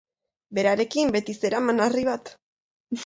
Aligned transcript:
Berarekin, 0.57 1.13
beti 1.17 1.37
zeraman 1.43 1.85
harri 1.87 2.07
bat. 2.09 2.33